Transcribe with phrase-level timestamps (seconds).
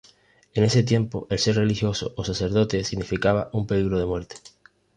[0.55, 4.37] En ese tiempo el ser religioso o sacerdote significaba un peligro de muerte.